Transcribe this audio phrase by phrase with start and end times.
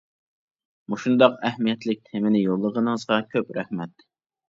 [0.93, 4.13] مۇشۇنداق ئەھمىيەتلىك تېمىنى يوللىغىنىڭىزغا كۆپ رەھمەت.